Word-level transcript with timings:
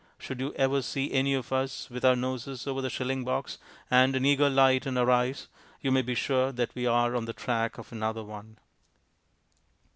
Should 0.17 0.39
you 0.39 0.51
ever 0.55 0.81
see 0.81 1.11
any 1.13 1.35
of 1.35 1.53
us 1.53 1.87
with 1.91 2.03
our 2.03 2.15
noses 2.15 2.65
over 2.65 2.81
the 2.81 2.89
shilling 2.89 3.23
box 3.23 3.59
and 3.91 4.15
an 4.15 4.25
eager 4.25 4.49
light 4.49 4.87
in 4.87 4.97
our 4.97 5.11
eyes, 5.11 5.47
you 5.79 5.91
may 5.91 6.01
be 6.01 6.15
sure 6.15 6.51
that 6.51 6.73
we 6.73 6.87
are 6.87 7.15
on 7.15 7.25
the 7.25 7.33
track 7.33 7.77
of 7.77 7.91
another 7.91 8.23
one. 8.23 8.57